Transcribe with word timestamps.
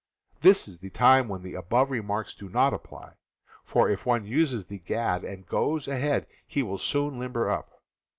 This 0.41 0.67
is 0.67 0.79
the 0.79 0.89
time 0.89 1.27
when 1.27 1.43
the 1.43 1.53
above 1.53 1.91
remarks 1.91 2.33
do 2.33 2.49
not 2.49 2.73
apply; 2.73 3.11
for 3.63 3.87
if 3.87 4.03
one 4.03 4.25
uses 4.25 4.65
the 4.65 4.79
gad 4.79 5.23
and 5.23 5.45
goes 5.45 5.87
ahead 5.87 6.25
he 6.47 6.63
will 6.63 6.79
soon 6.79 7.19
limber 7.19 7.51
up. 7.51 7.83